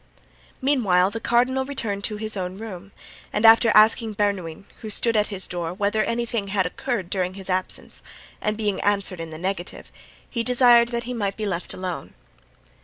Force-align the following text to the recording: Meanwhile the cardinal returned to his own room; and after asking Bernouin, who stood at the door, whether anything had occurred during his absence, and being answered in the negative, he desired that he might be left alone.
Meanwhile 0.63 1.11
the 1.11 1.19
cardinal 1.19 1.63
returned 1.63 2.03
to 2.05 2.17
his 2.17 2.35
own 2.35 2.57
room; 2.57 2.91
and 3.31 3.45
after 3.45 3.71
asking 3.75 4.15
Bernouin, 4.15 4.63
who 4.81 4.89
stood 4.89 5.15
at 5.15 5.27
the 5.29 5.37
door, 5.47 5.75
whether 5.75 6.03
anything 6.03 6.47
had 6.47 6.65
occurred 6.65 7.07
during 7.07 7.35
his 7.35 7.51
absence, 7.51 8.01
and 8.41 8.57
being 8.57 8.81
answered 8.81 9.19
in 9.19 9.29
the 9.29 9.37
negative, 9.37 9.91
he 10.27 10.41
desired 10.41 10.87
that 10.87 11.03
he 11.03 11.13
might 11.13 11.37
be 11.37 11.45
left 11.45 11.71
alone. 11.71 12.15